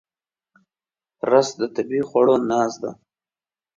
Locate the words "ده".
2.81-2.91